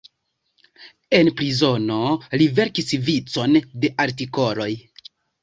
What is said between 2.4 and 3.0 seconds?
li verkis